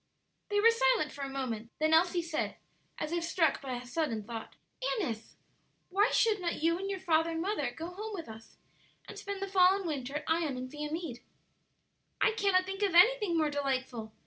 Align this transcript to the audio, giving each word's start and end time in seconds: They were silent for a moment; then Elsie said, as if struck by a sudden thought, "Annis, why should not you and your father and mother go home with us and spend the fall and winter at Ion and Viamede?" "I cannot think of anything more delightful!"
They 0.49 0.59
were 0.59 0.71
silent 0.71 1.11
for 1.11 1.21
a 1.23 1.29
moment; 1.29 1.69
then 1.77 1.93
Elsie 1.93 2.23
said, 2.23 2.55
as 2.97 3.11
if 3.11 3.23
struck 3.23 3.61
by 3.61 3.75
a 3.75 3.85
sudden 3.85 4.23
thought, 4.23 4.55
"Annis, 4.97 5.35
why 5.89 6.09
should 6.09 6.41
not 6.41 6.63
you 6.63 6.79
and 6.79 6.89
your 6.89 6.99
father 6.99 7.29
and 7.29 7.39
mother 7.39 7.69
go 7.69 7.91
home 7.91 8.11
with 8.15 8.27
us 8.27 8.57
and 9.07 9.19
spend 9.19 9.43
the 9.43 9.47
fall 9.47 9.75
and 9.75 9.85
winter 9.85 10.15
at 10.15 10.23
Ion 10.25 10.57
and 10.57 10.71
Viamede?" 10.71 11.19
"I 12.19 12.31
cannot 12.31 12.65
think 12.65 12.81
of 12.81 12.95
anything 12.95 13.37
more 13.37 13.51
delightful!" 13.51 14.11